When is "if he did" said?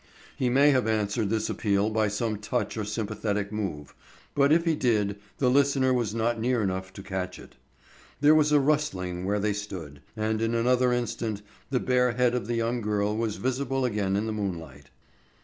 4.51-5.17